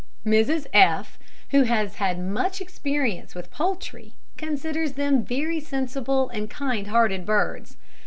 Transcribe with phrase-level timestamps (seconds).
[0.25, 1.19] Mrs F,
[1.51, 7.77] who has had much experience with poultry, considers them very sensible and kind hearted birds.